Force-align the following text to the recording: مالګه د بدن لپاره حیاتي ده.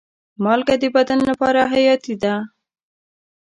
مالګه 0.43 0.75
د 0.81 0.83
بدن 0.95 1.19
لپاره 1.29 1.61
حیاتي 1.73 2.13
ده. 2.23 2.35